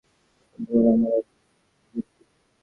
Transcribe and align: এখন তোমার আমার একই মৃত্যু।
এখন 0.43 0.61
তোমার 0.65 0.93
আমার 0.93 1.13
একই 1.13 1.35
মৃত্যু। 1.93 2.23